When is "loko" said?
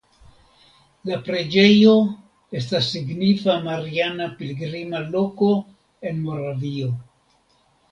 5.13-5.53